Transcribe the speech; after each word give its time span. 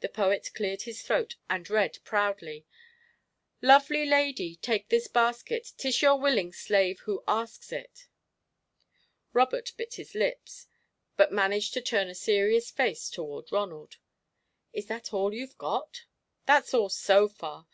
The 0.00 0.10
poet 0.10 0.50
cleared 0.52 0.82
his 0.82 1.00
throat 1.02 1.36
and 1.48 1.70
read 1.70 1.96
proudly: 2.04 2.66
"Lovely 3.62 4.04
lady, 4.04 4.56
take 4.56 4.90
this 4.90 5.08
basket; 5.08 5.72
'Tis 5.78 6.02
your 6.02 6.20
willing 6.20 6.52
slave 6.52 7.00
who 7.06 7.24
asks 7.26 7.72
it." 7.72 8.06
Robert 9.32 9.72
bit 9.78 9.94
his 9.94 10.14
lips, 10.14 10.66
but 11.16 11.32
managed 11.32 11.72
to 11.72 11.80
turn 11.80 12.08
a 12.10 12.14
serious 12.14 12.70
face 12.70 13.08
toward 13.08 13.50
Ronald. 13.50 13.96
"Is 14.74 14.84
that 14.88 15.14
all 15.14 15.32
you've 15.32 15.56
got?" 15.56 16.04
"That's 16.44 16.74
all, 16.74 16.90
so 16.90 17.26
far. 17.26 17.66